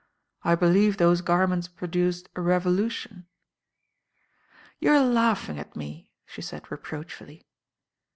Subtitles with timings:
[0.41, 3.27] "I believe tftose garments produced a revolution."
[4.13, 4.13] ^
[4.79, 7.45] You are laughing at me," she sai^J reproachfully.